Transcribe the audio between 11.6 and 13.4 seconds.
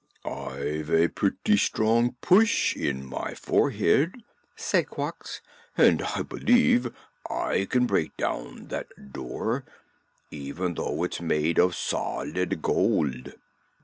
solid gold."